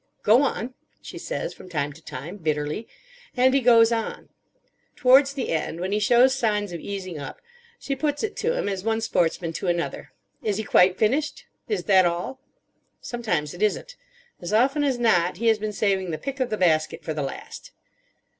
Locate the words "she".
1.03-1.19, 7.77-7.95